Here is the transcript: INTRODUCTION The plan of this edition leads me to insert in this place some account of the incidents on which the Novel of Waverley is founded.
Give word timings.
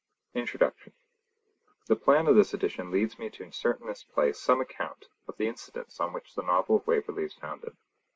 INTRODUCTION 0.33 0.93
The 1.87 1.95
plan 1.95 2.25
of 2.25 2.35
this 2.35 2.55
edition 2.55 2.89
leads 2.89 3.19
me 3.19 3.29
to 3.29 3.43
insert 3.43 3.79
in 3.79 3.85
this 3.85 4.03
place 4.03 4.39
some 4.39 4.59
account 4.59 5.05
of 5.27 5.37
the 5.37 5.47
incidents 5.47 5.99
on 5.99 6.11
which 6.11 6.33
the 6.33 6.41
Novel 6.41 6.77
of 6.77 6.87
Waverley 6.87 7.25
is 7.25 7.35
founded. 7.35 7.77